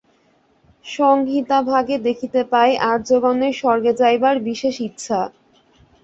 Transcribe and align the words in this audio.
সংহিতাভাগে 0.85 1.95
দেখিতে 2.07 2.41
পাই, 2.51 2.71
আর্যগণের 2.89 3.53
স্বর্গে 3.53 3.91
যাইবার 3.93 4.35
বিশেষ 4.47 4.75
ইচ্ছা। 4.81 5.19